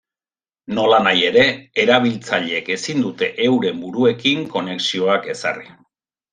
Nolanahi 0.77 1.21
ere, 1.27 1.43
erabiltzaileek 1.83 2.73
ezin 2.77 3.05
dute 3.09 3.31
euren 3.47 3.85
buruekin 3.87 4.45
konexioak 4.59 5.33
ezarri. 5.39 5.73